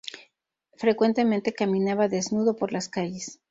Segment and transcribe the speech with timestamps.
[0.77, 3.39] Frecuentemente caminaba desnudo por las calles.